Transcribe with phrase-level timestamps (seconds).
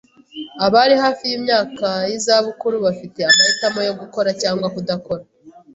[0.65, 5.23] Abari hafi yimyaka yizabukuru bafite amahitamo yo gukora cyangwa kudakora.